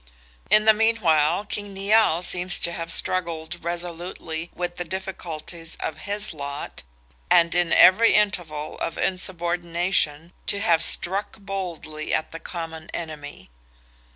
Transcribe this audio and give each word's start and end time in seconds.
In 0.49 0.65
the 0.65 0.73
meanwhile 0.73 1.45
King 1.45 1.75
Nial 1.75 2.23
seems 2.23 2.57
to 2.61 2.71
have 2.71 2.91
struggled 2.91 3.63
resolutely 3.63 4.49
with 4.55 4.77
the 4.77 4.83
difficulties 4.83 5.75
of 5.79 5.99
his 6.09 6.33
lot, 6.33 6.81
and 7.29 7.53
in 7.53 7.71
every 7.71 8.15
interval 8.15 8.79
of 8.79 8.97
insubordination 8.97 10.33
to 10.47 10.59
have 10.59 10.81
struck 10.81 11.37
boldly 11.37 12.15
at 12.15 12.31
the 12.31 12.39
common 12.39 12.89
enemy. 12.95 13.51